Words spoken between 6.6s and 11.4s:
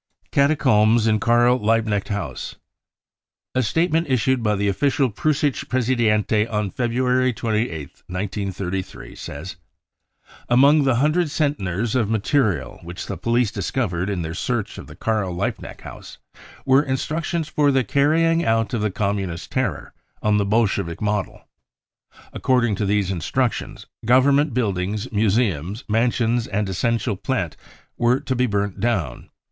February 2:8th, 1933, says: THE REAL INCENDIARIES 99" Among the hundred